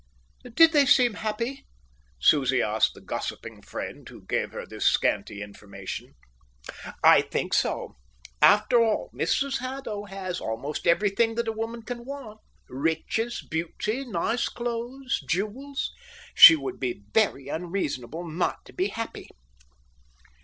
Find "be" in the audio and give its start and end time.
16.79-17.03, 18.73-18.87